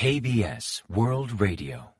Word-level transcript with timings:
KBS 0.00 0.84
World 0.90 1.40
Radio. 1.40 1.92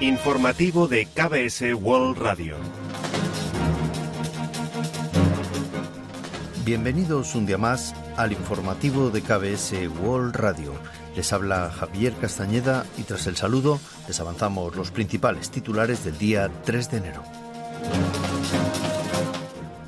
Informativo 0.00 0.86
de 0.86 1.06
KBS 1.06 1.72
World 1.72 2.18
Radio. 2.18 2.56
Bienvenidos 6.66 7.34
un 7.34 7.46
día 7.46 7.56
más 7.56 7.94
al 8.18 8.32
informativo 8.32 9.08
de 9.08 9.22
KBS 9.22 9.88
World 10.02 10.36
Radio. 10.36 10.74
Les 11.16 11.32
habla 11.32 11.70
Javier 11.70 12.12
Castañeda 12.20 12.84
y 12.98 13.04
tras 13.04 13.26
el 13.28 13.36
saludo 13.36 13.80
les 14.06 14.20
avanzamos 14.20 14.76
los 14.76 14.90
principales 14.90 15.50
titulares 15.50 16.04
del 16.04 16.18
día 16.18 16.50
3 16.66 16.90
de 16.90 16.96
enero. 16.98 17.22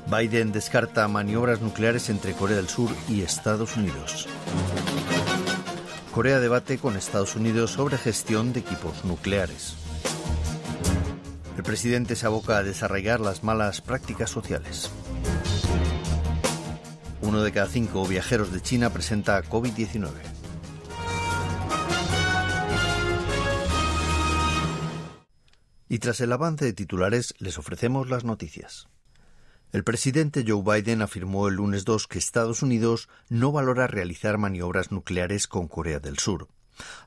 Biden 0.07 0.51
descarta 0.51 1.07
maniobras 1.07 1.61
nucleares 1.61 2.09
entre 2.09 2.33
Corea 2.33 2.57
del 2.57 2.69
Sur 2.69 2.91
y 3.09 3.21
Estados 3.21 3.75
Unidos. 3.75 4.27
Corea 6.13 6.39
debate 6.39 6.77
con 6.77 6.95
Estados 6.95 7.35
Unidos 7.35 7.71
sobre 7.71 7.97
gestión 7.97 8.53
de 8.53 8.59
equipos 8.59 9.03
nucleares. 9.03 9.75
El 11.57 11.63
presidente 11.63 12.15
se 12.15 12.27
aboca 12.27 12.57
a 12.57 12.63
desarraigar 12.63 13.19
las 13.19 13.43
malas 13.43 13.81
prácticas 13.81 14.29
sociales. 14.29 14.91
Uno 17.21 17.41
de 17.41 17.51
cada 17.51 17.67
cinco 17.67 18.05
viajeros 18.05 18.51
de 18.51 18.61
China 18.61 18.91
presenta 18.91 19.43
COVID-19. 19.43 20.11
Y 25.89 25.99
tras 25.99 26.19
el 26.19 26.31
avance 26.31 26.65
de 26.65 26.73
titulares 26.73 27.33
les 27.39 27.57
ofrecemos 27.57 28.09
las 28.09 28.23
noticias. 28.23 28.87
El 29.75 29.83
presidente 29.83 30.45
Joe 30.47 30.63
Biden 30.63 31.01
afirmó 31.01 31.49
el 31.49 31.55
lunes 31.55 31.83
2 31.83 32.07
que 32.07 32.17
Estados 32.17 32.61
Unidos 32.61 33.09
no 33.27 33.51
valora 33.51 33.87
realizar 33.87 34.37
maniobras 34.37 34.89
nucleares 34.89 35.47
con 35.47 35.67
Corea 35.67 35.99
del 35.99 36.17
Sur. 36.17 36.47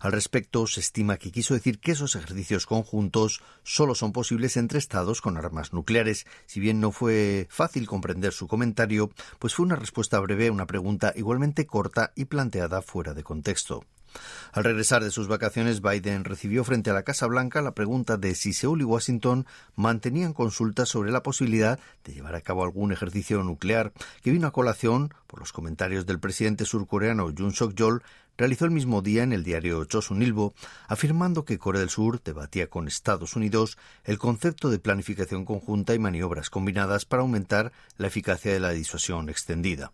Al 0.00 0.12
respecto, 0.12 0.66
se 0.66 0.80
estima 0.80 1.16
que 1.16 1.32
quiso 1.32 1.54
decir 1.54 1.80
que 1.80 1.92
esos 1.92 2.14
ejercicios 2.14 2.66
conjuntos 2.66 3.40
solo 3.62 3.94
son 3.94 4.12
posibles 4.12 4.58
entre 4.58 4.78
estados 4.78 5.22
con 5.22 5.38
armas 5.38 5.72
nucleares. 5.72 6.26
Si 6.44 6.60
bien 6.60 6.78
no 6.78 6.92
fue 6.92 7.46
fácil 7.48 7.86
comprender 7.86 8.34
su 8.34 8.46
comentario, 8.48 9.10
pues 9.38 9.54
fue 9.54 9.64
una 9.64 9.76
respuesta 9.76 10.20
breve 10.20 10.48
a 10.48 10.52
una 10.52 10.66
pregunta 10.66 11.14
igualmente 11.16 11.66
corta 11.66 12.12
y 12.16 12.26
planteada 12.26 12.82
fuera 12.82 13.14
de 13.14 13.24
contexto. 13.24 13.82
Al 14.52 14.64
regresar 14.64 15.04
de 15.04 15.10
sus 15.10 15.28
vacaciones, 15.28 15.82
Biden 15.82 16.24
recibió 16.24 16.64
frente 16.64 16.90
a 16.90 16.94
la 16.94 17.02
Casa 17.02 17.26
Blanca 17.26 17.62
la 17.62 17.74
pregunta 17.74 18.16
de 18.16 18.34
si 18.34 18.52
Seúl 18.52 18.80
y 18.80 18.84
Washington 18.84 19.46
mantenían 19.76 20.32
consultas 20.32 20.88
sobre 20.88 21.10
la 21.10 21.22
posibilidad 21.22 21.78
de 22.04 22.14
llevar 22.14 22.34
a 22.34 22.40
cabo 22.40 22.64
algún 22.64 22.92
ejercicio 22.92 23.42
nuclear, 23.42 23.92
que 24.22 24.30
vino 24.30 24.46
a 24.46 24.52
colación 24.52 25.12
por 25.26 25.40
los 25.40 25.52
comentarios 25.52 26.06
del 26.06 26.20
presidente 26.20 26.64
surcoreano 26.64 27.32
Jun 27.36 27.52
Suk-yeol 27.52 28.02
realizó 28.38 28.64
el 28.64 28.70
mismo 28.70 29.02
día 29.02 29.24
en 29.24 29.32
el 29.32 29.42
diario 29.42 29.84
Chosun 29.84 30.22
Ilbo, 30.22 30.54
afirmando 30.86 31.44
que 31.44 31.58
Corea 31.58 31.80
del 31.80 31.90
Sur 31.90 32.22
debatía 32.22 32.68
con 32.68 32.86
Estados 32.86 33.34
Unidos 33.34 33.76
el 34.04 34.18
concepto 34.18 34.70
de 34.70 34.78
planificación 34.78 35.44
conjunta 35.44 35.94
y 35.94 35.98
maniobras 35.98 36.48
combinadas 36.48 37.04
para 37.04 37.22
aumentar 37.22 37.72
la 37.96 38.06
eficacia 38.06 38.52
de 38.52 38.60
la 38.60 38.70
disuasión 38.70 39.28
extendida. 39.28 39.92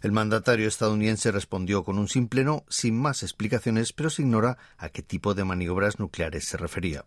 El 0.00 0.12
mandatario 0.12 0.66
estadounidense 0.66 1.30
respondió 1.30 1.84
con 1.84 1.98
un 1.98 2.08
simple 2.08 2.44
no, 2.44 2.64
sin 2.68 2.98
más 2.98 3.22
explicaciones, 3.22 3.92
pero 3.92 4.10
se 4.10 4.22
ignora 4.22 4.58
a 4.76 4.88
qué 4.88 5.02
tipo 5.02 5.34
de 5.34 5.44
maniobras 5.44 5.98
nucleares 5.98 6.44
se 6.44 6.56
refería. 6.56 7.04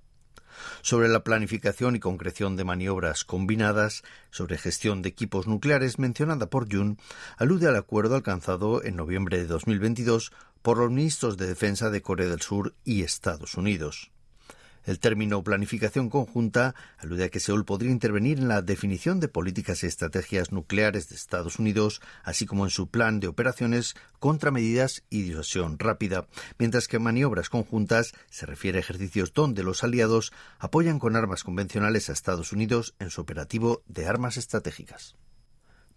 Sobre 0.81 1.09
la 1.09 1.23
planificación 1.23 1.95
y 1.95 1.99
concreción 1.99 2.55
de 2.55 2.63
maniobras 2.63 3.25
combinadas, 3.25 4.03
sobre 4.31 4.57
gestión 4.57 5.01
de 5.01 5.09
equipos 5.09 5.47
nucleares 5.47 5.99
mencionada 5.99 6.49
por 6.49 6.71
Jun, 6.71 6.97
alude 7.37 7.67
al 7.67 7.75
acuerdo 7.75 8.15
alcanzado 8.15 8.83
en 8.83 8.95
noviembre 8.95 9.37
de 9.37 9.47
2022 9.47 10.31
por 10.61 10.77
los 10.77 10.89
ministros 10.89 11.37
de 11.37 11.47
Defensa 11.47 11.89
de 11.89 12.01
Corea 12.01 12.29
del 12.29 12.41
Sur 12.41 12.73
y 12.83 13.03
Estados 13.03 13.55
Unidos. 13.55 14.11
El 14.85 14.99
término 14.99 15.43
planificación 15.43 16.09
conjunta 16.09 16.75
alude 16.97 17.25
a 17.25 17.29
que 17.29 17.39
Seúl 17.39 17.65
podría 17.65 17.91
intervenir 17.91 18.37
en 18.37 18.47
la 18.47 18.61
definición 18.61 19.19
de 19.19 19.27
políticas 19.27 19.83
y 19.83 19.87
estrategias 19.87 20.51
nucleares 20.51 21.09
de 21.09 21.15
Estados 21.15 21.57
Unidos, 21.57 22.01
así 22.23 22.45
como 22.45 22.65
en 22.65 22.69
su 22.69 22.87
plan 22.87 23.19
de 23.19 23.27
operaciones, 23.27 23.95
contramedidas 24.19 25.03
y 25.09 25.23
disuasión 25.23 25.79
rápida, 25.79 26.27
mientras 26.59 26.87
que 26.87 26.99
maniobras 26.99 27.49
conjuntas 27.49 28.13
se 28.29 28.45
refiere 28.45 28.77
a 28.77 28.81
ejercicios 28.81 29.33
donde 29.33 29.63
los 29.63 29.83
aliados 29.83 30.31
apoyan 30.59 30.99
con 30.99 31.15
armas 31.15 31.43
convencionales 31.43 32.09
a 32.09 32.13
Estados 32.13 32.53
Unidos 32.53 32.93
en 32.99 33.09
su 33.09 33.21
operativo 33.21 33.81
de 33.87 34.07
armas 34.07 34.37
estratégicas. 34.37 35.15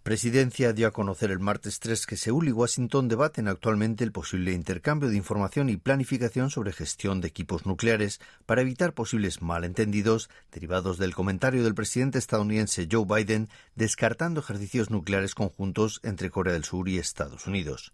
Presidencia 0.02 0.72
dio 0.72 0.86
a 0.86 0.92
conocer 0.92 1.30
el 1.30 1.38
martes 1.38 1.80
3 1.80 2.06
que 2.06 2.16
Seúl 2.16 2.48
y 2.48 2.52
Washington 2.52 3.08
debaten 3.08 3.46
actualmente 3.46 4.04
el 4.04 4.12
posible 4.12 4.52
intercambio 4.52 5.10
de 5.10 5.16
información 5.16 5.68
y 5.68 5.76
planificación 5.76 6.50
sobre 6.50 6.72
gestión 6.72 7.20
de 7.20 7.28
equipos 7.28 7.66
nucleares 7.66 8.20
para 8.46 8.62
evitar 8.62 8.94
posibles 8.94 9.42
malentendidos 9.42 10.30
derivados 10.50 10.96
del 10.98 11.14
comentario 11.14 11.62
del 11.62 11.74
presidente 11.74 12.18
estadounidense 12.18 12.88
Joe 12.90 13.04
Biden 13.04 13.48
descartando 13.74 14.40
ejercicios 14.40 14.90
nucleares 14.90 15.34
conjuntos 15.34 16.00
entre 16.02 16.30
Corea 16.30 16.54
del 16.54 16.64
Sur 16.64 16.88
y 16.88 16.98
Estados 16.98 17.46
Unidos. 17.46 17.92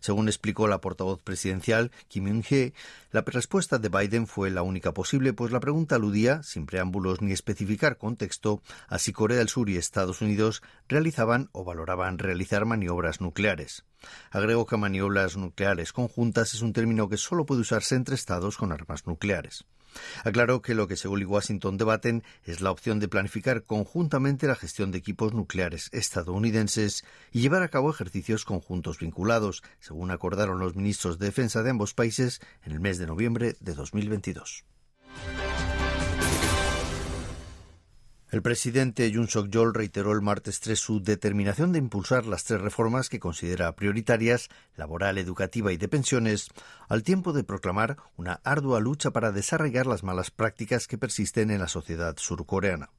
Según 0.00 0.28
explicó 0.28 0.68
la 0.68 0.80
portavoz 0.80 1.20
presidencial 1.20 1.90
Kim 2.08 2.26
Yoon-hee, 2.26 2.72
la 3.12 3.22
respuesta 3.22 3.78
de 3.78 3.88
Biden 3.88 4.26
fue 4.26 4.50
la 4.50 4.62
única 4.62 4.92
posible, 4.92 5.32
pues 5.32 5.52
la 5.52 5.60
pregunta 5.60 5.96
aludía, 5.96 6.42
sin 6.42 6.66
preámbulos 6.66 7.22
ni 7.22 7.32
especificar 7.32 7.98
contexto, 7.98 8.62
a 8.88 8.98
si 8.98 9.12
Corea 9.12 9.38
del 9.38 9.48
Sur 9.48 9.68
y 9.70 9.76
Estados 9.76 10.20
Unidos 10.20 10.62
realizaban 10.88 11.48
o 11.52 11.64
valoraban 11.64 12.18
realizar 12.18 12.64
maniobras 12.64 13.20
nucleares. 13.20 13.84
Agregó 14.30 14.66
que 14.66 14.76
maniobras 14.76 15.36
nucleares 15.36 15.92
conjuntas 15.92 16.54
es 16.54 16.62
un 16.62 16.72
término 16.72 17.08
que 17.08 17.16
solo 17.16 17.46
puede 17.46 17.62
usarse 17.62 17.94
entre 17.94 18.14
estados 18.14 18.56
con 18.56 18.72
armas 18.72 19.06
nucleares. 19.06 19.64
Aclaró 20.24 20.62
que 20.62 20.74
lo 20.74 20.88
que 20.88 20.96
Seúl 20.96 21.22
y 21.22 21.24
Washington 21.24 21.76
debaten 21.76 22.22
es 22.44 22.60
la 22.60 22.70
opción 22.70 23.00
de 23.00 23.08
planificar 23.08 23.62
conjuntamente 23.64 24.46
la 24.46 24.54
gestión 24.54 24.90
de 24.90 24.98
equipos 24.98 25.34
nucleares 25.34 25.88
estadounidenses 25.92 27.04
y 27.32 27.40
llevar 27.40 27.62
a 27.62 27.68
cabo 27.68 27.90
ejercicios 27.90 28.44
conjuntos 28.44 28.98
vinculados, 28.98 29.62
según 29.80 30.10
acordaron 30.10 30.58
los 30.58 30.76
ministros 30.76 31.18
de 31.18 31.26
Defensa 31.26 31.62
de 31.62 31.70
ambos 31.70 31.94
países 31.94 32.40
en 32.64 32.72
el 32.72 32.80
mes 32.80 32.98
de 32.98 33.06
noviembre 33.06 33.56
de 33.60 33.74
2022. 33.74 34.64
El 38.28 38.42
presidente 38.42 39.08
Yoon 39.08 39.28
Suk-yeol 39.28 39.72
reiteró 39.72 40.10
el 40.10 40.20
martes 40.20 40.58
3 40.58 40.76
su 40.76 41.00
determinación 41.00 41.70
de 41.70 41.78
impulsar 41.78 42.26
las 42.26 42.42
tres 42.42 42.60
reformas 42.60 43.08
que 43.08 43.20
considera 43.20 43.76
prioritarias, 43.76 44.48
laboral, 44.74 45.18
educativa 45.18 45.72
y 45.72 45.76
de 45.76 45.86
pensiones, 45.86 46.48
al 46.88 47.04
tiempo 47.04 47.32
de 47.32 47.44
proclamar 47.44 47.98
una 48.16 48.40
ardua 48.42 48.80
lucha 48.80 49.12
para 49.12 49.30
desarraigar 49.30 49.86
las 49.86 50.02
malas 50.02 50.32
prácticas 50.32 50.88
que 50.88 50.98
persisten 50.98 51.52
en 51.52 51.60
la 51.60 51.68
sociedad 51.68 52.16
surcoreana. 52.18 52.90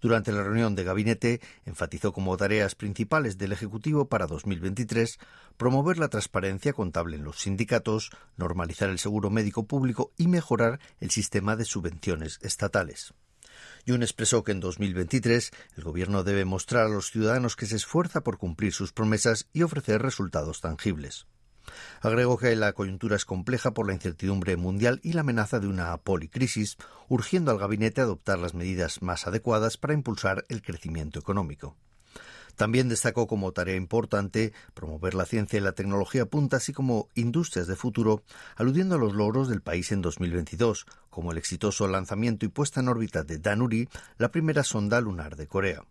Durante 0.00 0.32
la 0.32 0.42
reunión 0.42 0.74
de 0.74 0.82
gabinete, 0.82 1.40
enfatizó 1.64 2.12
como 2.12 2.36
tareas 2.36 2.74
principales 2.74 3.38
del 3.38 3.52
Ejecutivo 3.52 4.08
para 4.08 4.26
2023 4.26 5.18
promover 5.56 5.98
la 5.98 6.08
transparencia 6.08 6.72
contable 6.72 7.16
en 7.16 7.22
los 7.22 7.38
sindicatos, 7.38 8.10
normalizar 8.36 8.88
el 8.88 8.98
seguro 8.98 9.30
médico 9.30 9.64
público 9.64 10.10
y 10.18 10.26
mejorar 10.26 10.80
el 10.98 11.10
sistema 11.10 11.54
de 11.54 11.64
subvenciones 11.64 12.40
estatales. 12.42 13.14
Jun 13.86 14.02
expresó 14.02 14.42
que 14.42 14.52
en 14.52 14.60
2023 14.60 15.52
el 15.76 15.84
Gobierno 15.84 16.24
debe 16.24 16.44
mostrar 16.44 16.86
a 16.86 16.90
los 16.90 17.10
ciudadanos 17.10 17.54
que 17.54 17.66
se 17.66 17.76
esfuerza 17.76 18.22
por 18.22 18.38
cumplir 18.38 18.72
sus 18.72 18.92
promesas 18.92 19.48
y 19.52 19.62
ofrecer 19.62 20.02
resultados 20.02 20.60
tangibles. 20.60 21.26
Agregó 22.00 22.38
que 22.38 22.54
la 22.56 22.72
coyuntura 22.72 23.16
es 23.16 23.24
compleja 23.24 23.72
por 23.72 23.86
la 23.86 23.94
incertidumbre 23.94 24.56
mundial 24.56 25.00
y 25.02 25.12
la 25.12 25.20
amenaza 25.22 25.60
de 25.60 25.68
una 25.68 25.96
policrisis, 25.98 26.76
urgiendo 27.08 27.50
al 27.50 27.58
gabinete 27.58 28.00
a 28.00 28.04
adoptar 28.04 28.38
las 28.38 28.54
medidas 28.54 29.02
más 29.02 29.26
adecuadas 29.26 29.76
para 29.76 29.94
impulsar 29.94 30.44
el 30.48 30.62
crecimiento 30.62 31.18
económico. 31.18 31.76
También 32.56 32.88
destacó 32.88 33.26
como 33.26 33.52
tarea 33.52 33.76
importante 33.76 34.52
promover 34.74 35.14
la 35.14 35.26
ciencia 35.26 35.58
y 35.58 35.62
la 35.62 35.72
tecnología 35.72 36.26
punta, 36.26 36.56
así 36.56 36.72
como 36.72 37.08
industrias 37.14 37.66
de 37.66 37.76
futuro, 37.76 38.22
aludiendo 38.56 38.96
a 38.96 38.98
los 38.98 39.14
logros 39.14 39.48
del 39.48 39.60
país 39.60 39.92
en 39.92 40.02
2022, 40.02 40.86
como 41.10 41.32
el 41.32 41.38
exitoso 41.38 41.86
lanzamiento 41.86 42.46
y 42.46 42.48
puesta 42.48 42.80
en 42.80 42.88
órbita 42.88 43.22
de 43.22 43.38
Danuri, 43.38 43.88
la 44.18 44.30
primera 44.30 44.64
sonda 44.64 45.00
lunar 45.00 45.36
de 45.36 45.46
Corea. 45.46 45.82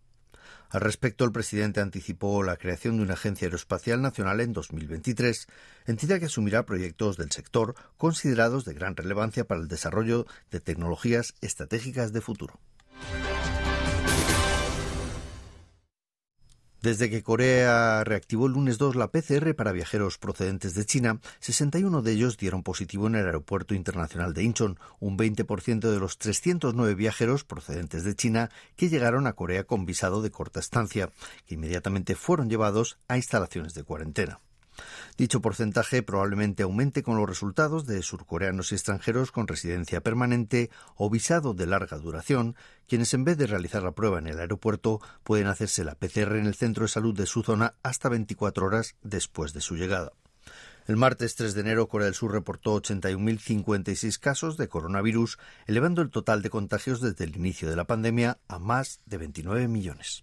Al 0.70 0.80
respecto, 0.80 1.24
el 1.24 1.32
presidente 1.32 1.80
anticipó 1.80 2.42
la 2.42 2.56
creación 2.56 2.96
de 2.96 3.04
una 3.04 3.14
agencia 3.14 3.46
aeroespacial 3.46 4.02
nacional 4.02 4.40
en 4.40 4.52
2023, 4.52 5.46
entidad 5.86 6.18
que 6.18 6.26
asumirá 6.26 6.66
proyectos 6.66 7.16
del 7.16 7.30
sector 7.30 7.76
considerados 7.96 8.64
de 8.64 8.74
gran 8.74 8.96
relevancia 8.96 9.44
para 9.44 9.60
el 9.60 9.68
desarrollo 9.68 10.26
de 10.50 10.60
tecnologías 10.60 11.34
estratégicas 11.40 12.12
de 12.12 12.20
futuro. 12.20 12.58
Desde 16.86 17.10
que 17.10 17.24
Corea 17.24 18.04
reactivó 18.04 18.46
el 18.46 18.52
lunes 18.52 18.78
2 18.78 18.94
la 18.94 19.10
PCR 19.10 19.56
para 19.56 19.72
viajeros 19.72 20.18
procedentes 20.18 20.74
de 20.74 20.86
China, 20.86 21.18
61 21.40 22.00
de 22.00 22.12
ellos 22.12 22.36
dieron 22.36 22.62
positivo 22.62 23.08
en 23.08 23.16
el 23.16 23.26
aeropuerto 23.26 23.74
internacional 23.74 24.34
de 24.34 24.44
Incheon, 24.44 24.78
un 25.00 25.18
20% 25.18 25.80
de 25.80 25.98
los 25.98 26.16
309 26.18 26.94
viajeros 26.94 27.42
procedentes 27.42 28.04
de 28.04 28.14
China 28.14 28.50
que 28.76 28.88
llegaron 28.88 29.26
a 29.26 29.32
Corea 29.32 29.64
con 29.64 29.84
visado 29.84 30.22
de 30.22 30.30
corta 30.30 30.60
estancia, 30.60 31.10
que 31.44 31.56
inmediatamente 31.56 32.14
fueron 32.14 32.48
llevados 32.48 33.00
a 33.08 33.16
instalaciones 33.16 33.74
de 33.74 33.82
cuarentena. 33.82 34.38
Dicho 35.16 35.40
porcentaje 35.40 36.02
probablemente 36.02 36.62
aumente 36.62 37.02
con 37.02 37.16
los 37.16 37.28
resultados 37.28 37.86
de 37.86 38.02
surcoreanos 38.02 38.72
y 38.72 38.74
extranjeros 38.74 39.32
con 39.32 39.48
residencia 39.48 40.00
permanente 40.00 40.70
o 40.96 41.10
visado 41.10 41.54
de 41.54 41.66
larga 41.66 41.98
duración, 41.98 42.56
quienes 42.88 43.14
en 43.14 43.24
vez 43.24 43.38
de 43.38 43.46
realizar 43.46 43.82
la 43.82 43.92
prueba 43.92 44.18
en 44.18 44.26
el 44.26 44.38
aeropuerto 44.38 45.00
pueden 45.22 45.46
hacerse 45.46 45.84
la 45.84 45.94
PCR 45.94 46.36
en 46.36 46.46
el 46.46 46.54
centro 46.54 46.84
de 46.84 46.88
salud 46.88 47.16
de 47.16 47.26
su 47.26 47.42
zona 47.42 47.74
hasta 47.82 48.08
24 48.08 48.66
horas 48.66 48.94
después 49.02 49.52
de 49.52 49.60
su 49.60 49.76
llegada. 49.76 50.12
El 50.86 50.96
martes 50.96 51.34
3 51.34 51.54
de 51.54 51.62
enero, 51.62 51.88
Corea 51.88 52.04
del 52.04 52.14
Sur 52.14 52.30
reportó 52.30 52.80
81.056 52.80 54.20
casos 54.20 54.56
de 54.56 54.68
coronavirus, 54.68 55.36
elevando 55.66 56.00
el 56.00 56.10
total 56.10 56.42
de 56.42 56.50
contagios 56.50 57.00
desde 57.00 57.24
el 57.24 57.34
inicio 57.34 57.68
de 57.68 57.74
la 57.74 57.86
pandemia 57.86 58.38
a 58.46 58.60
más 58.60 59.00
de 59.04 59.18
29 59.18 59.66
millones. 59.66 60.22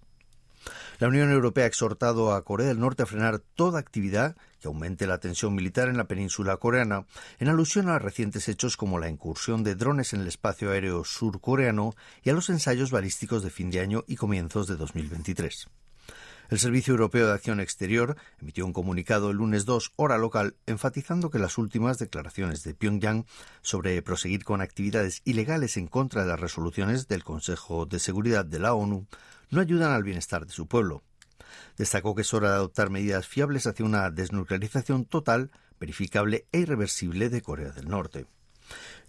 La 0.99 1.07
Unión 1.07 1.31
Europea 1.31 1.65
ha 1.65 1.67
exhortado 1.67 2.33
a 2.33 2.43
Corea 2.43 2.67
del 2.67 2.79
Norte 2.79 3.03
a 3.03 3.07
frenar 3.07 3.39
toda 3.39 3.79
actividad 3.79 4.35
que 4.61 4.67
aumente 4.67 5.07
la 5.07 5.17
tensión 5.17 5.55
militar 5.55 5.89
en 5.89 5.97
la 5.97 6.07
península 6.07 6.57
coreana, 6.57 7.05
en 7.39 7.49
alusión 7.49 7.89
a 7.89 7.99
recientes 7.99 8.47
hechos 8.47 8.77
como 8.77 8.99
la 8.99 9.09
incursión 9.09 9.63
de 9.63 9.75
drones 9.75 10.13
en 10.13 10.21
el 10.21 10.27
espacio 10.27 10.71
aéreo 10.71 11.03
surcoreano 11.03 11.95
y 12.23 12.29
a 12.29 12.33
los 12.33 12.49
ensayos 12.49 12.91
balísticos 12.91 13.43
de 13.43 13.49
fin 13.49 13.71
de 13.71 13.79
año 13.79 14.03
y 14.07 14.15
comienzos 14.15 14.67
de 14.67 14.75
2023. 14.75 15.67
El 16.49 16.59
Servicio 16.59 16.91
Europeo 16.91 17.25
de 17.25 17.33
Acción 17.33 17.59
Exterior 17.59 18.15
emitió 18.39 18.65
un 18.65 18.73
comunicado 18.73 19.31
el 19.31 19.37
lunes 19.37 19.65
2, 19.65 19.93
hora 19.95 20.17
local, 20.17 20.55
enfatizando 20.67 21.31
que 21.31 21.39
las 21.39 21.57
últimas 21.57 21.97
declaraciones 21.97 22.63
de 22.63 22.75
Pyongyang 22.75 23.25
sobre 23.61 23.99
proseguir 24.03 24.43
con 24.43 24.61
actividades 24.61 25.21
ilegales 25.25 25.77
en 25.77 25.87
contra 25.87 26.21
de 26.21 26.27
las 26.27 26.39
resoluciones 26.39 27.07
del 27.07 27.23
Consejo 27.23 27.85
de 27.87 27.99
Seguridad 27.99 28.45
de 28.45 28.59
la 28.59 28.75
ONU 28.75 29.07
no 29.53 29.61
ayudan 29.61 29.91
al 29.91 30.03
bienestar 30.03 30.45
de 30.45 30.51
su 30.51 30.67
pueblo. 30.67 31.03
Destacó 31.77 32.15
que 32.15 32.21
es 32.23 32.33
hora 32.33 32.49
de 32.49 32.55
adoptar 32.55 32.89
medidas 32.89 33.27
fiables 33.27 33.67
hacia 33.67 33.85
una 33.85 34.09
desnuclearización 34.09 35.05
total, 35.05 35.51
verificable 35.79 36.47
e 36.51 36.59
irreversible 36.59 37.29
de 37.29 37.41
Corea 37.41 37.71
del 37.71 37.87
Norte. 37.87 38.25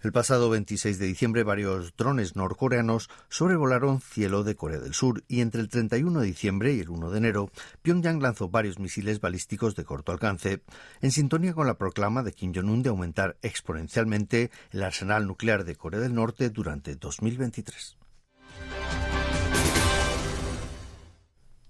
El 0.01 0.11
pasado 0.11 0.49
26 0.49 0.99
de 0.99 1.05
diciembre 1.05 1.43
varios 1.43 1.95
drones 1.95 2.35
norcoreanos 2.35 3.09
sobrevolaron 3.29 4.01
cielo 4.01 4.43
de 4.43 4.55
Corea 4.55 4.79
del 4.79 4.93
Sur 4.93 5.23
y 5.27 5.41
entre 5.41 5.61
el 5.61 5.69
31 5.69 6.19
de 6.19 6.27
diciembre 6.27 6.73
y 6.73 6.81
el 6.81 6.89
1 6.89 7.09
de 7.09 7.17
enero 7.17 7.49
Pyongyang 7.81 8.21
lanzó 8.21 8.49
varios 8.49 8.77
misiles 8.77 9.19
balísticos 9.21 9.75
de 9.75 9.85
corto 9.85 10.11
alcance 10.11 10.61
en 11.01 11.11
sintonía 11.11 11.53
con 11.53 11.65
la 11.65 11.77
proclama 11.77 12.21
de 12.21 12.33
Kim 12.33 12.53
Jong-un 12.53 12.83
de 12.83 12.89
aumentar 12.89 13.37
exponencialmente 13.41 14.51
el 14.71 14.83
arsenal 14.83 15.25
nuclear 15.25 15.63
de 15.63 15.75
Corea 15.75 16.01
del 16.01 16.13
Norte 16.13 16.49
durante 16.49 16.95
2023. 16.95 17.97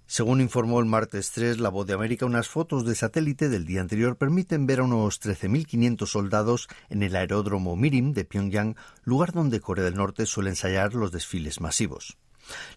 Según 0.08 0.40
informó 0.40 0.80
el 0.80 0.86
martes 0.86 1.32
3 1.32 1.60
La 1.60 1.70
Voz 1.70 1.88
de 1.88 1.94
América, 1.94 2.28
unas 2.28 2.48
fotos 2.48 2.86
de 2.86 2.94
satélite 2.94 3.50
del 3.50 3.66
día 3.66 3.82
anterior 3.82 4.18
permiten 4.18 4.68
ver 4.68 4.80
a 4.80 4.84
unos 4.84 5.20
13.500 5.20 6.06
soldados 6.06 6.68
en 6.90 7.02
el 7.02 7.16
aeródromo 7.16 7.76
Mirim 7.76 8.14
de 8.14 8.24
Pyongyang, 8.24 8.76
lugar 9.04 9.34
donde 9.34 9.62
Corea 9.62 9.84
del 9.84 9.96
Norte 9.96 10.28
suele 10.28 10.52
ensayar 10.52 10.94
los 10.94 11.12
desfiles 11.12 11.60
masivos. 11.60 12.18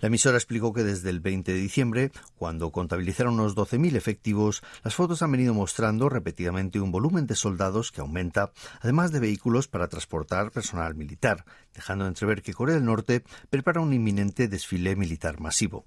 La 0.00 0.06
emisora 0.06 0.38
explicó 0.38 0.72
que 0.72 0.84
desde 0.84 1.10
el 1.10 1.20
20 1.20 1.52
de 1.52 1.58
diciembre, 1.58 2.12
cuando 2.36 2.72
contabilizaron 2.72 3.34
unos 3.34 3.54
12.000 3.54 3.96
efectivos, 3.96 4.62
las 4.82 4.94
fotos 4.94 5.20
han 5.20 5.30
venido 5.30 5.52
mostrando 5.52 6.08
repetidamente 6.08 6.80
un 6.80 6.90
volumen 6.90 7.26
de 7.26 7.36
soldados 7.36 7.92
que 7.92 8.00
aumenta, 8.00 8.52
además 8.80 9.12
de 9.12 9.20
vehículos 9.20 9.68
para 9.68 9.88
transportar 9.88 10.50
personal 10.50 10.94
militar, 10.94 11.44
dejando 11.74 12.06
entrever 12.06 12.40
que 12.40 12.54
Corea 12.54 12.76
del 12.76 12.86
Norte 12.86 13.22
prepara 13.50 13.82
un 13.82 13.92
inminente 13.92 14.48
desfile 14.48 14.96
militar 14.96 15.40
masivo. 15.40 15.84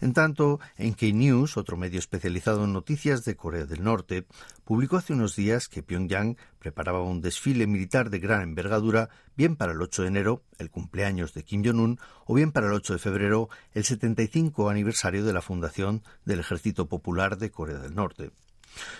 En 0.00 0.12
tanto, 0.12 0.60
NK 0.78 1.02
News, 1.14 1.56
otro 1.56 1.76
medio 1.76 1.98
especializado 1.98 2.64
en 2.64 2.72
noticias 2.72 3.24
de 3.24 3.36
Corea 3.36 3.66
del 3.66 3.84
Norte, 3.84 4.26
publicó 4.64 4.96
hace 4.96 5.12
unos 5.12 5.36
días 5.36 5.68
que 5.68 5.82
Pyongyang 5.82 6.36
preparaba 6.58 7.02
un 7.02 7.20
desfile 7.20 7.66
militar 7.66 8.10
de 8.10 8.18
gran 8.18 8.42
envergadura 8.42 9.10
bien 9.36 9.56
para 9.56 9.72
el 9.72 9.82
8 9.82 10.02
de 10.02 10.08
enero, 10.08 10.42
el 10.58 10.70
cumpleaños 10.70 11.34
de 11.34 11.44
Kim 11.44 11.64
Jong-un, 11.64 11.98
o 12.26 12.34
bien 12.34 12.52
para 12.52 12.66
el 12.66 12.72
8 12.72 12.94
de 12.94 12.98
febrero, 12.98 13.48
el 13.72 13.84
75 13.84 14.68
aniversario 14.68 15.24
de 15.24 15.32
la 15.32 15.42
fundación 15.42 16.02
del 16.24 16.40
Ejército 16.40 16.86
Popular 16.86 17.38
de 17.38 17.50
Corea 17.50 17.78
del 17.78 17.94
Norte. 17.94 18.30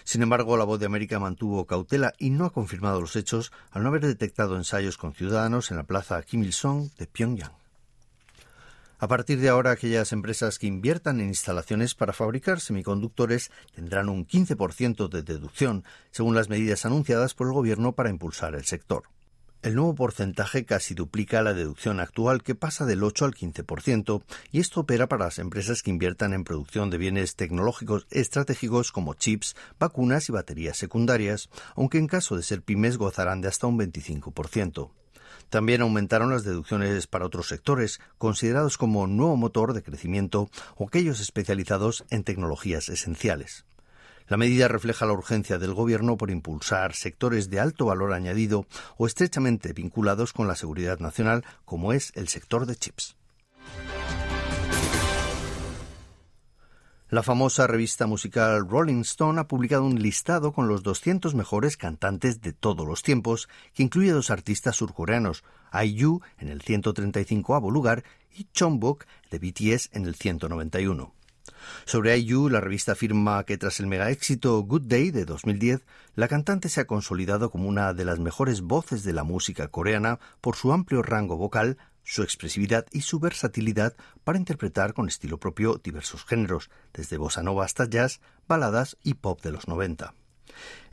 Sin 0.05 0.23
embargo, 0.23 0.57
la 0.57 0.65
voz 0.65 0.81
de 0.81 0.87
América 0.87 1.19
mantuvo 1.19 1.67
cautela 1.67 2.13
y 2.19 2.31
no 2.31 2.47
ha 2.47 2.53
confirmado 2.53 3.01
los 3.01 3.17
hechos 3.17 3.53
al 3.71 3.83
no 3.83 3.91
haber 3.91 4.07
detectado 4.07 4.57
ensayos 4.57 4.97
con 4.97 5.15
ciudadanos 5.15 5.71
en 5.71 5.77
la 5.77 5.85
plaza 5.85 6.23
Kim 6.23 6.43
Il-sung 6.43 6.91
de 6.97 7.07
Pyongyang. 7.07 7.68
A 9.01 9.07
partir 9.07 9.39
de 9.39 9.49
ahora, 9.49 9.71
aquellas 9.71 10.13
empresas 10.13 10.59
que 10.59 10.67
inviertan 10.67 11.21
en 11.21 11.29
instalaciones 11.29 11.95
para 11.95 12.13
fabricar 12.13 12.59
semiconductores 12.59 13.53
tendrán 13.73 14.09
un 14.09 14.27
15% 14.27 15.09
de 15.09 15.23
deducción, 15.23 15.85
según 16.11 16.35
las 16.35 16.49
medidas 16.49 16.85
anunciadas 16.85 17.35
por 17.35 17.47
el 17.47 17.53
Gobierno 17.53 17.93
para 17.93 18.11
impulsar 18.11 18.57
el 18.57 18.65
sector. 18.65 19.05
El 19.63 19.77
nuevo 19.77 19.95
porcentaje 19.95 20.65
casi 20.65 20.95
duplica 20.95 21.43
la 21.43 21.55
deducción 21.55 22.01
actual 22.01 22.43
que 22.43 22.57
pasa 22.57 22.87
del 22.87 23.05
8 23.05 23.25
al 23.25 23.35
15%, 23.35 24.23
y 24.51 24.59
esto 24.59 24.81
opera 24.81 25.09
para 25.09 25.27
las 25.27 25.39
empresas 25.39 25.83
que 25.83 25.91
inviertan 25.91 26.33
en 26.33 26.43
producción 26.43 26.91
de 26.91 26.99
bienes 26.99 27.37
tecnológicos 27.37 28.07
estratégicos 28.11 28.91
como 28.91 29.15
chips, 29.15 29.55
vacunas 29.79 30.29
y 30.29 30.33
baterías 30.33 30.77
secundarias, 30.77 31.51
aunque 31.77 31.99
en 31.99 32.09
caso 32.09 32.37
de 32.37 32.43
ser 32.43 32.63
pymes 32.63 32.99
gozarán 32.99 33.41
de 33.41 33.49
hasta 33.49 33.69
un 33.69 33.79
25%. 33.79 34.91
También 35.51 35.81
aumentaron 35.81 36.31
las 36.31 36.45
deducciones 36.45 37.07
para 37.07 37.25
otros 37.25 37.49
sectores, 37.49 38.01
considerados 38.19 38.77
como 38.77 39.07
nuevo 39.07 39.37
motor 39.37 39.73
de 39.73 39.83
crecimiento 39.83 40.51
o 40.77 40.87
aquellos 40.87 41.21
especializados 41.21 42.05
en 42.11 42.25
tecnologías 42.25 42.89
esenciales. 42.89 43.65
La 44.29 44.37
medida 44.37 44.69
refleja 44.69 45.07
la 45.07 45.15
urgencia 45.15 45.59
del 45.59 45.73
Gobierno 45.73 46.19
por 46.19 46.31
impulsar 46.31 46.95
sectores 46.95 47.49
de 47.49 47.61
alto 47.61 47.87
valor 47.87 48.13
añadido 48.13 48.67
o 48.99 49.07
estrechamente 49.07 49.73
vinculados 49.73 50.35
con 50.35 50.47
la 50.47 50.55
seguridad 50.55 50.99
nacional, 50.99 51.45
como 51.65 51.95
es 51.95 52.13
el 52.15 52.29
sector 52.29 52.67
de 52.67 52.77
chips. 52.77 53.17
La 57.11 57.23
famosa 57.23 57.67
revista 57.67 58.07
musical 58.07 58.69
Rolling 58.69 59.01
Stone 59.01 59.41
ha 59.41 59.49
publicado 59.49 59.83
un 59.83 60.03
listado 60.03 60.53
con 60.53 60.69
los 60.69 60.83
200 60.83 61.35
mejores 61.35 61.79
cantantes 61.79 62.43
de 62.43 62.53
todos 62.53 62.87
los 62.87 63.03
tiempos, 63.03 63.49
que 63.73 63.83
incluye 63.83 64.13
dos 64.13 64.29
artistas 64.29 64.77
surcoreanos, 64.77 65.43
IU 65.73 66.21
en 66.37 66.49
el 66.49 66.61
135 66.61 67.71
lugar 67.71 68.05
y 68.31 68.45
Chongbuk 68.53 69.07
de 69.31 69.39
BTS 69.39 69.89
en 69.95 70.05
el 70.05 70.17
191. 70.17 71.15
Sobre 71.87 72.19
IU, 72.19 72.51
la 72.51 72.61
revista 72.61 72.93
afirma 72.93 73.43
que 73.45 73.57
tras 73.57 73.81
el 73.81 73.87
mega 73.87 74.11
éxito 74.11 74.61
Good 74.61 74.83
Day 74.83 75.11
de 75.11 75.25
2010, 75.25 75.87
la 76.15 76.29
cantante 76.29 76.69
se 76.69 76.83
ha 76.83 76.87
consolidado 76.87 77.51
como 77.51 77.71
una 77.71 77.95
de 77.95 78.05
las 78.05 78.19
mejores 78.19 78.61
voces 78.61 79.03
de 79.03 79.15
la 79.15 79.25
música 79.25 79.69
coreana 79.69 80.19
por 80.43 80.57
su 80.57 80.75
amplio 80.75 81.03
rango 81.03 81.39
vocal, 81.39 81.79
su 82.09 82.23
expresividad 82.23 82.87
y 82.91 83.03
su 83.03 83.21
versatilidad 83.21 83.95
para 84.25 84.39
interpretar 84.39 84.95
con 84.95 85.09
estilo 85.09 85.39
propio 85.39 85.79
diversos 85.83 86.25
géneros, 86.25 86.71
desde 86.95 87.19
bossa 87.19 87.43
nova 87.43 87.67
hasta 87.67 87.85
jazz, 87.85 88.21
baladas 88.49 88.97
y 89.03 89.15
pop 89.15 89.43
de 89.43 89.53
los 89.53 89.69
90. 89.69 90.15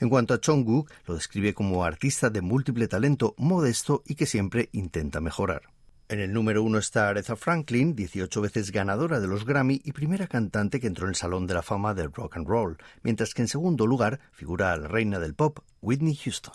En 0.02 0.10
cuanto 0.10 0.34
a 0.34 0.42
Chongguk, 0.42 0.92
lo 1.08 1.16
describe 1.16 1.54
como 1.54 1.86
artista 1.86 2.30
de 2.30 2.42
múltiple 2.42 2.90
talento, 2.90 3.34
modesto 3.38 4.04
y 4.06 4.16
que 4.16 4.26
siempre 4.26 4.68
intenta 4.74 5.22
mejorar. 5.22 5.70
En 6.10 6.20
el 6.20 6.34
número 6.34 6.62
uno 6.62 6.80
está 6.80 7.08
Aretha 7.08 7.38
Franklin, 7.38 7.96
18 7.96 8.42
veces 8.42 8.72
ganadora 8.72 9.22
de 9.22 9.28
los 9.28 9.46
Grammy 9.46 9.82
y 9.86 9.94
primera 9.94 10.28
cantante 10.28 10.82
que 10.82 10.88
entró 10.88 11.06
en 11.06 11.12
el 11.12 11.16
Salón 11.16 11.48
de 11.48 11.54
la 11.54 11.64
Fama 11.64 11.94
del 11.94 12.12
Rock 12.12 12.36
and 12.36 12.48
Roll, 12.48 12.78
mientras 13.04 13.34
que 13.34 13.42
en 13.42 13.48
segundo 13.48 13.88
lugar 13.88 14.20
figura 14.34 14.76
la 14.76 14.90
reina 14.90 15.18
del 15.18 15.34
pop, 15.34 15.60
Whitney 15.82 16.16
Houston. 16.16 16.54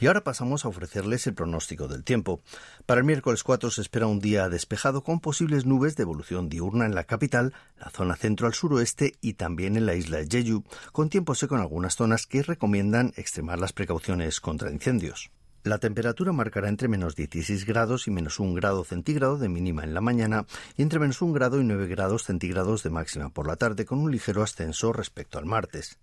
Y 0.00 0.06
ahora 0.06 0.22
pasamos 0.22 0.64
a 0.64 0.68
ofrecerles 0.68 1.26
el 1.26 1.34
pronóstico 1.34 1.88
del 1.88 2.04
tiempo. 2.04 2.40
Para 2.86 3.00
el 3.00 3.06
miércoles 3.06 3.42
4 3.42 3.70
se 3.70 3.80
espera 3.80 4.06
un 4.06 4.20
día 4.20 4.48
despejado 4.48 5.02
con 5.02 5.20
posibles 5.20 5.66
nubes 5.66 5.96
de 5.96 6.04
evolución 6.04 6.48
diurna 6.48 6.86
en 6.86 6.94
la 6.94 7.04
capital, 7.04 7.52
la 7.78 7.90
zona 7.90 8.14
centro 8.14 8.46
al 8.46 8.54
suroeste 8.54 9.14
y 9.20 9.34
también 9.34 9.76
en 9.76 9.86
la 9.86 9.94
isla 9.94 10.18
de 10.18 10.28
Jeju, 10.28 10.64
con 10.92 11.08
tiempo 11.08 11.34
seco 11.34 11.56
en 11.56 11.62
algunas 11.62 11.96
zonas 11.96 12.26
que 12.26 12.42
recomiendan 12.42 13.12
extremar 13.16 13.58
las 13.58 13.72
precauciones 13.72 14.40
contra 14.40 14.70
incendios. 14.70 15.30
La 15.68 15.76
temperatura 15.76 16.32
marcará 16.32 16.70
entre 16.70 16.88
menos 16.88 17.14
16 17.14 17.66
grados 17.66 18.06
y 18.06 18.10
menos 18.10 18.40
1 18.40 18.54
grado 18.54 18.84
centígrado 18.84 19.36
de 19.36 19.50
mínima 19.50 19.84
en 19.84 19.92
la 19.92 20.00
mañana 20.00 20.46
y 20.78 20.82
entre 20.82 20.98
menos 20.98 21.20
1 21.20 21.34
grado 21.34 21.60
y 21.60 21.64
9 21.64 21.88
grados 21.88 22.24
centígrados 22.24 22.82
de 22.82 22.88
máxima 22.88 23.28
por 23.28 23.46
la 23.46 23.56
tarde, 23.56 23.84
con 23.84 23.98
un 23.98 24.10
ligero 24.10 24.42
ascenso 24.42 24.94
respecto 24.94 25.36
al 25.38 25.44
martes. 25.44 25.98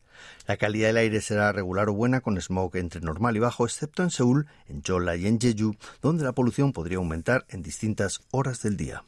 La 0.47 0.57
calidad 0.57 0.89
del 0.89 0.97
aire 0.97 1.19
será 1.19 1.51
regular 1.51 1.89
o 1.89 1.95
buena 1.95 2.21
con 2.21 2.39
smog 2.39 2.75
entre 2.75 3.01
normal 3.01 3.37
y 3.37 3.39
bajo, 3.39 3.65
excepto 3.65 4.03
en 4.03 4.11
Seúl, 4.11 4.45
en 4.67 4.83
Jola 4.83 5.15
y 5.15 5.25
en 5.25 5.41
Jeju, 5.41 5.75
donde 5.99 6.25
la 6.25 6.33
polución 6.33 6.71
podría 6.71 6.97
aumentar 6.97 7.47
en 7.49 7.63
distintas 7.63 8.21
horas 8.29 8.61
del 8.61 8.77
día. 8.77 9.03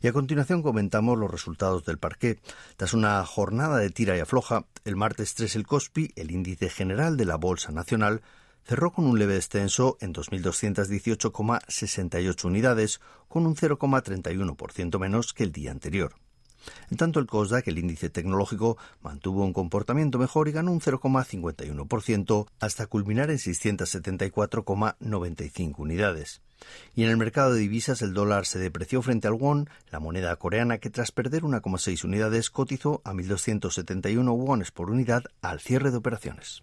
Y 0.00 0.08
a 0.08 0.14
continuación 0.14 0.62
comentamos 0.62 1.18
los 1.18 1.30
resultados 1.30 1.84
del 1.84 1.98
parqué. 1.98 2.38
Tras 2.78 2.94
una 2.94 3.22
jornada 3.26 3.76
de 3.76 3.90
tira 3.90 4.16
y 4.16 4.20
afloja, 4.20 4.64
el 4.86 4.96
martes 4.96 5.34
3 5.34 5.54
el 5.56 5.66
COSPI, 5.66 6.12
el 6.16 6.30
índice 6.30 6.70
general 6.70 7.18
de 7.18 7.26
la 7.26 7.36
Bolsa 7.36 7.72
Nacional, 7.72 8.22
cerró 8.64 8.92
con 8.92 9.06
un 9.06 9.18
leve 9.18 9.34
descenso 9.34 9.96
en 10.00 10.14
2.218,68 10.14 12.44
unidades, 12.44 13.00
con 13.28 13.46
un 13.46 13.56
0,31% 13.56 14.98
menos 14.98 15.32
que 15.32 15.44
el 15.44 15.52
día 15.52 15.70
anterior. 15.70 16.14
En 16.90 16.96
tanto, 16.96 17.20
el 17.20 17.26
COSDAC, 17.26 17.68
el 17.68 17.78
índice 17.78 18.10
tecnológico, 18.10 18.76
mantuvo 19.02 19.44
un 19.44 19.52
comportamiento 19.52 20.18
mejor 20.18 20.48
y 20.48 20.52
ganó 20.52 20.72
un 20.72 20.80
0,51% 20.80 22.46
hasta 22.60 22.86
culminar 22.86 23.30
en 23.30 23.36
674,95 23.38 25.74
unidades. 25.78 26.40
Y 26.94 27.02
en 27.02 27.10
el 27.10 27.16
mercado 27.16 27.54
de 27.54 27.60
divisas 27.60 28.02
el 28.02 28.14
dólar 28.14 28.46
se 28.46 28.60
depreció 28.60 29.02
frente 29.02 29.26
al 29.26 29.34
won, 29.34 29.68
la 29.90 29.98
moneda 29.98 30.36
coreana 30.36 30.78
que 30.78 30.90
tras 30.90 31.10
perder 31.10 31.42
1,6 31.42 32.04
unidades 32.04 32.50
cotizó 32.50 33.02
a 33.04 33.12
1.271 33.12 34.36
wones 34.36 34.70
por 34.70 34.88
unidad 34.90 35.24
al 35.40 35.58
cierre 35.60 35.90
de 35.90 35.96
operaciones. 35.96 36.62